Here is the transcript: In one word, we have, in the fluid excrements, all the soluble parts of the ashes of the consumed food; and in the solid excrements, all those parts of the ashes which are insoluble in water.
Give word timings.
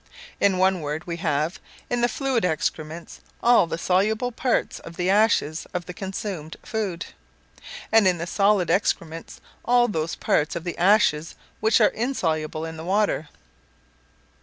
In 0.39 0.57
one 0.57 0.81
word, 0.81 1.05
we 1.05 1.17
have, 1.17 1.59
in 1.87 2.01
the 2.01 2.07
fluid 2.09 2.43
excrements, 2.43 3.21
all 3.43 3.67
the 3.67 3.77
soluble 3.77 4.31
parts 4.31 4.79
of 4.79 4.95
the 4.95 5.11
ashes 5.11 5.67
of 5.75 5.85
the 5.85 5.93
consumed 5.93 6.57
food; 6.63 7.05
and 7.91 8.07
in 8.07 8.17
the 8.17 8.25
solid 8.25 8.71
excrements, 8.71 9.41
all 9.63 9.87
those 9.87 10.15
parts 10.15 10.55
of 10.55 10.63
the 10.63 10.75
ashes 10.79 11.35
which 11.59 11.79
are 11.79 11.89
insoluble 11.89 12.65
in 12.65 12.83
water. 12.83 13.29